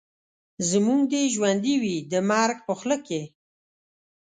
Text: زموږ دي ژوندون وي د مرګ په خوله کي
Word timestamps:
زموږ 0.69 1.01
دي 1.11 1.23
ژوندون 1.33 1.75
وي 1.83 1.97
د 2.11 2.13
مرګ 2.29 2.57
په 2.67 2.73
خوله 2.79 2.97
کي 3.07 3.21